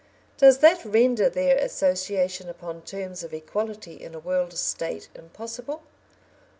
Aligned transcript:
Does 0.39 0.57
that 0.65 0.83
render 0.83 1.29
their 1.29 1.57
association 1.57 2.49
upon 2.49 2.81
terms 2.81 3.21
of 3.23 3.35
equality 3.35 4.01
in 4.01 4.15
a 4.15 4.19
World 4.19 4.53
State 4.53 5.09
impossible? 5.13 5.83